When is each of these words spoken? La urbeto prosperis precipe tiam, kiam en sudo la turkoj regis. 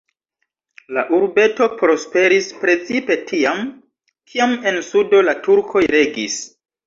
La 0.97 1.01
urbeto 1.17 1.67
prosperis 1.81 2.47
precipe 2.63 3.17
tiam, 3.31 3.61
kiam 4.33 4.57
en 4.71 4.81
sudo 4.89 5.23
la 5.29 5.39
turkoj 5.49 5.85
regis. 5.97 6.41